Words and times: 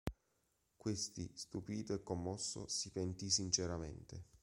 Questi 0.77 1.29
stupito 1.35 1.93
e 1.93 2.01
commosso 2.01 2.67
si 2.67 2.89
pentì 2.89 3.29
sinceramente. 3.29 4.29